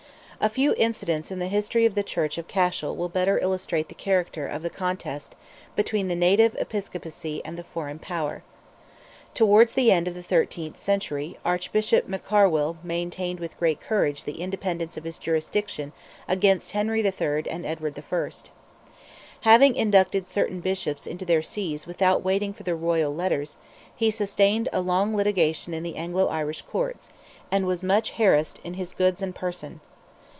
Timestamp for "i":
18.11-18.31